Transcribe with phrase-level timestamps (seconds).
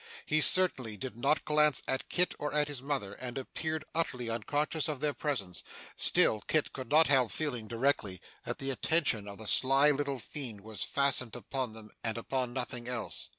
[0.25, 4.87] He certainly did not glance at Kit or at his mother, and appeared utterly unconscious
[4.87, 5.61] of their presence;
[5.95, 10.61] still Kit could not help feeling, directly, that the attention of the sly little fiend
[10.61, 13.29] was fastened upon them, and upon nothing else.